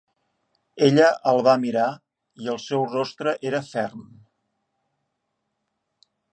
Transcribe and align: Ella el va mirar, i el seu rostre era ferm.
Ella 0.85 1.09
el 1.31 1.41
va 1.47 1.53
mirar, 1.65 1.89
i 2.45 2.49
el 2.55 2.59
seu 2.65 2.87
rostre 2.95 3.35
era 3.53 3.63
ferm. 3.69 4.11